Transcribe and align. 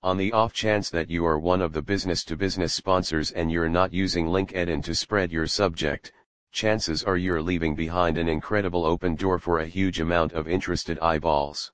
On 0.00 0.16
the 0.16 0.32
off 0.32 0.52
chance 0.52 0.90
that 0.90 1.10
you 1.10 1.26
are 1.26 1.40
one 1.40 1.60
of 1.60 1.72
the 1.72 1.82
business 1.82 2.22
to 2.26 2.36
business 2.36 2.72
sponsors 2.72 3.32
and 3.32 3.50
you're 3.50 3.68
not 3.68 3.92
using 3.92 4.26
LinkedIn 4.26 4.84
to 4.84 4.94
spread 4.94 5.32
your 5.32 5.48
subject, 5.48 6.12
chances 6.52 7.02
are 7.02 7.16
you're 7.16 7.42
leaving 7.42 7.74
behind 7.74 8.16
an 8.16 8.28
incredible 8.28 8.86
open 8.86 9.16
door 9.16 9.40
for 9.40 9.58
a 9.58 9.66
huge 9.66 9.98
amount 9.98 10.34
of 10.34 10.46
interested 10.46 11.00
eyeballs. 11.00 11.72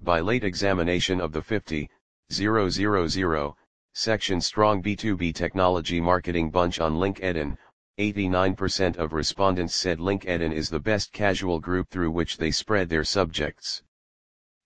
By 0.00 0.20
late 0.20 0.44
examination 0.44 1.18
of 1.18 1.32
the 1.32 1.40
50, 1.40 1.88
000, 2.30 3.56
section 3.94 4.40
Strong 4.42 4.82
B2B 4.82 5.34
Technology 5.34 5.98
Marketing 5.98 6.50
Bunch 6.50 6.78
on 6.78 6.96
LinkedIn, 6.96 7.56
89% 7.98 8.96
of 8.98 9.14
respondents 9.14 9.74
said 9.74 9.98
LinkedIn 9.98 10.52
is 10.52 10.68
the 10.68 10.78
best 10.78 11.10
casual 11.12 11.58
group 11.58 11.88
through 11.88 12.10
which 12.10 12.36
they 12.36 12.50
spread 12.50 12.90
their 12.90 13.02
subjects. 13.02 13.82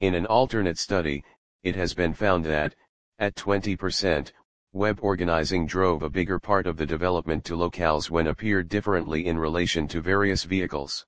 In 0.00 0.16
an 0.16 0.26
alternate 0.26 0.76
study, 0.76 1.24
it 1.64 1.74
has 1.74 1.94
been 1.94 2.12
found 2.12 2.44
that, 2.44 2.74
at 3.18 3.34
20%, 3.34 4.30
web 4.74 4.98
organizing 5.00 5.66
drove 5.66 6.02
a 6.02 6.10
bigger 6.10 6.38
part 6.38 6.66
of 6.66 6.76
the 6.76 6.84
development 6.84 7.42
to 7.42 7.56
locales 7.56 8.10
when 8.10 8.26
appeared 8.26 8.68
differently 8.68 9.26
in 9.26 9.38
relation 9.38 9.88
to 9.88 10.02
various 10.02 10.44
vehicles. 10.44 11.06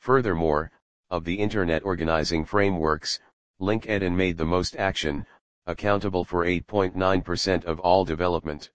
Furthermore, 0.00 0.72
of 1.10 1.24
the 1.24 1.38
Internet 1.38 1.84
organizing 1.84 2.46
frameworks, 2.46 3.20
LinkedIn 3.60 4.14
made 4.14 4.38
the 4.38 4.44
most 4.46 4.74
action, 4.76 5.26
accountable 5.66 6.24
for 6.24 6.46
8.9% 6.46 7.64
of 7.64 7.78
all 7.80 8.06
development. 8.06 8.70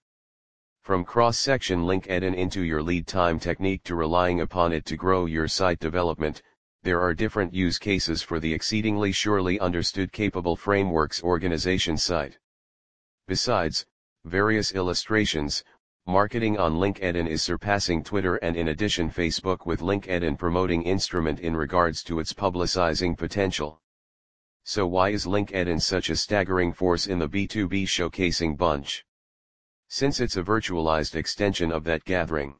From 0.82 1.04
cross-section 1.04 1.80
LinkedIn 1.80 2.36
into 2.36 2.62
your 2.62 2.82
lead 2.82 3.08
time 3.08 3.40
technique 3.40 3.82
to 3.84 3.96
relying 3.96 4.42
upon 4.42 4.72
it 4.72 4.84
to 4.84 4.96
grow 4.96 5.26
your 5.26 5.48
site 5.48 5.80
development, 5.80 6.42
there 6.84 7.00
are 7.00 7.14
different 7.14 7.54
use 7.54 7.78
cases 7.78 8.22
for 8.22 8.38
the 8.38 8.52
exceedingly 8.52 9.10
surely 9.10 9.58
understood 9.58 10.12
capable 10.12 10.54
frameworks 10.54 11.22
organization 11.22 11.96
site. 11.96 12.38
Besides, 13.26 13.86
various 14.26 14.74
illustrations, 14.74 15.64
marketing 16.06 16.58
on 16.58 16.74
LinkedIn 16.74 17.26
is 17.26 17.42
surpassing 17.42 18.04
Twitter 18.04 18.36
and 18.36 18.54
in 18.54 18.68
addition 18.68 19.08
Facebook 19.08 19.64
with 19.64 19.80
LinkedIn 19.80 20.38
promoting 20.38 20.82
instrument 20.82 21.40
in 21.40 21.56
regards 21.56 22.04
to 22.04 22.20
its 22.20 22.34
publicizing 22.34 23.16
potential. 23.16 23.80
So 24.64 24.86
why 24.86 25.08
is 25.08 25.24
LinkedIn 25.24 25.80
such 25.80 26.10
a 26.10 26.16
staggering 26.16 26.74
force 26.74 27.06
in 27.06 27.18
the 27.18 27.28
B2B 27.28 27.84
showcasing 27.84 28.58
bunch? 28.58 29.06
Since 29.88 30.20
it's 30.20 30.36
a 30.36 30.42
virtualized 30.42 31.14
extension 31.14 31.72
of 31.72 31.84
that 31.84 32.04
gathering. 32.04 32.56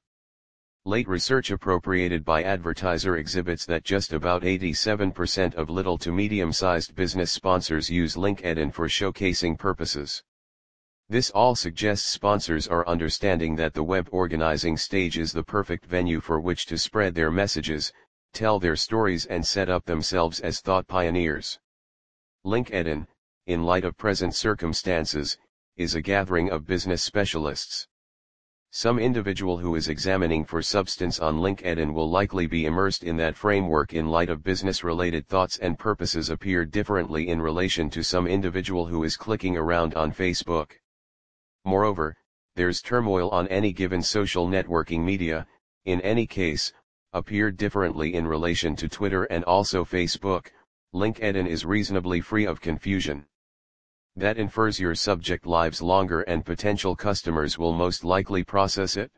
Late 0.86 1.08
research 1.08 1.50
appropriated 1.50 2.26
by 2.26 2.42
Advertiser 2.42 3.16
exhibits 3.16 3.64
that 3.64 3.84
just 3.84 4.12
about 4.12 4.42
87% 4.42 5.54
of 5.54 5.70
little 5.70 5.96
to 5.96 6.12
medium-sized 6.12 6.94
business 6.94 7.32
sponsors 7.32 7.88
use 7.88 8.16
LinkedIn 8.16 8.70
for 8.70 8.86
showcasing 8.86 9.58
purposes. 9.58 10.22
This 11.08 11.30
all 11.30 11.54
suggests 11.54 12.06
sponsors 12.06 12.68
are 12.68 12.86
understanding 12.86 13.56
that 13.56 13.72
the 13.72 13.82
web 13.82 14.10
organizing 14.12 14.76
stage 14.76 15.16
is 15.16 15.32
the 15.32 15.42
perfect 15.42 15.86
venue 15.86 16.20
for 16.20 16.38
which 16.38 16.66
to 16.66 16.76
spread 16.76 17.14
their 17.14 17.30
messages, 17.30 17.90
tell 18.34 18.60
their 18.60 18.76
stories 18.76 19.24
and 19.24 19.46
set 19.46 19.70
up 19.70 19.86
themselves 19.86 20.38
as 20.40 20.60
thought 20.60 20.86
pioneers. 20.86 21.58
LinkedIn, 22.44 23.06
in 23.46 23.62
light 23.62 23.86
of 23.86 23.96
present 23.96 24.34
circumstances, 24.34 25.38
is 25.78 25.94
a 25.94 26.02
gathering 26.02 26.50
of 26.50 26.66
business 26.66 27.02
specialists. 27.02 27.88
Some 28.76 28.98
individual 28.98 29.58
who 29.58 29.76
is 29.76 29.86
examining 29.86 30.44
for 30.44 30.60
substance 30.60 31.20
on 31.20 31.38
LinkedIn 31.38 31.94
will 31.94 32.10
likely 32.10 32.48
be 32.48 32.66
immersed 32.66 33.04
in 33.04 33.16
that 33.18 33.36
framework 33.36 33.92
in 33.94 34.08
light 34.08 34.28
of 34.28 34.42
business 34.42 34.82
related 34.82 35.28
thoughts 35.28 35.58
and 35.58 35.78
purposes 35.78 36.28
appear 36.28 36.64
differently 36.64 37.28
in 37.28 37.40
relation 37.40 37.88
to 37.90 38.02
some 38.02 38.26
individual 38.26 38.86
who 38.86 39.04
is 39.04 39.16
clicking 39.16 39.56
around 39.56 39.94
on 39.94 40.10
Facebook. 40.10 40.72
Moreover, 41.64 42.16
there's 42.56 42.82
turmoil 42.82 43.30
on 43.30 43.46
any 43.46 43.72
given 43.72 44.02
social 44.02 44.48
networking 44.48 45.04
media, 45.04 45.46
in 45.84 46.00
any 46.00 46.26
case, 46.26 46.72
appeared 47.12 47.56
differently 47.56 48.14
in 48.14 48.26
relation 48.26 48.74
to 48.74 48.88
Twitter 48.88 49.22
and 49.26 49.44
also 49.44 49.84
Facebook, 49.84 50.48
LinkedIn 50.92 51.46
is 51.46 51.64
reasonably 51.64 52.20
free 52.20 52.44
of 52.44 52.60
confusion. 52.60 53.24
That 54.16 54.38
infers 54.38 54.78
your 54.78 54.94
subject 54.94 55.44
lives 55.44 55.82
longer 55.82 56.22
and 56.22 56.44
potential 56.44 56.94
customers 56.94 57.58
will 57.58 57.72
most 57.72 58.04
likely 58.04 58.44
process 58.44 58.96
it. 58.96 59.10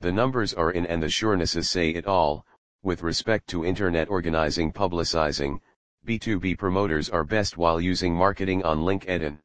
The 0.00 0.12
numbers 0.12 0.54
are 0.54 0.70
in 0.70 0.86
and 0.86 1.02
the 1.02 1.10
surenesses 1.10 1.68
say 1.68 1.90
it 1.90 2.06
all, 2.06 2.46
with 2.82 3.02
respect 3.02 3.48
to 3.48 3.66
internet 3.66 4.08
organizing 4.08 4.72
publicizing, 4.72 5.60
B2B 6.06 6.56
promoters 6.56 7.10
are 7.10 7.24
best 7.24 7.58
while 7.58 7.80
using 7.80 8.14
marketing 8.14 8.64
on 8.64 8.78
LinkedIn. 8.78 9.40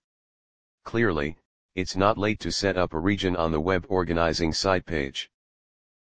Clearly, 0.86 1.36
it's 1.76 1.98
not 1.98 2.18
late 2.18 2.40
to 2.40 2.52
set 2.52 2.78
up 2.78 2.94
a 2.94 3.00
region 3.00 3.36
on 3.36 3.52
the 3.52 3.60
web 3.60 3.86
organizing 3.90 4.54
site 4.54 4.86
page. 4.86 5.30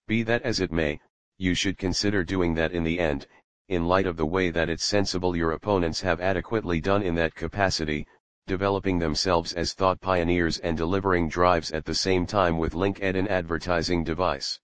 Be 0.07 0.23
that 0.23 0.43
as 0.43 0.61
it 0.61 0.71
may, 0.71 1.01
you 1.37 1.55
should 1.55 1.77
consider 1.77 2.23
doing 2.23 2.53
that 2.53 2.71
in 2.71 2.83
the 2.83 2.99
end, 2.99 3.27
in 3.67 3.87
light 3.87 4.05
of 4.05 4.15
the 4.15 4.25
way 4.25 4.51
that 4.51 4.69
it's 4.69 4.85
sensible 4.85 5.35
your 5.35 5.51
opponents 5.51 5.99
have 6.01 6.21
adequately 6.21 6.79
done 6.79 7.01
in 7.01 7.15
that 7.15 7.33
capacity, 7.33 8.05
developing 8.47 8.99
themselves 8.99 9.53
as 9.53 9.73
thought 9.73 9.99
pioneers 9.99 10.59
and 10.59 10.77
delivering 10.77 11.27
drives 11.27 11.71
at 11.71 11.83
the 11.85 11.95
same 11.95 12.27
time 12.27 12.59
with 12.59 12.73
LinkedIn 12.73 13.27
advertising 13.27 14.03
device. 14.03 14.59